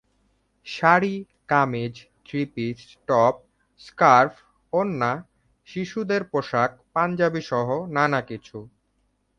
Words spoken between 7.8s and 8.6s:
নানা কিছু।